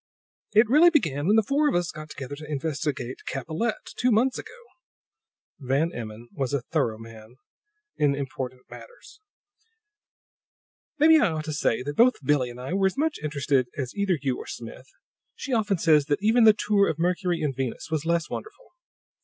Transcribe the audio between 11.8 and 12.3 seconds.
that both